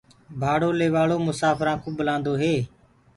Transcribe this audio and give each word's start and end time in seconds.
ڀاڙو 0.41 0.69
ليوآݪو 0.79 1.17
مساڦرانٚ 1.27 1.81
ڪو 1.83 1.89
بلانٚدو 1.97 2.33
هي 2.41 2.55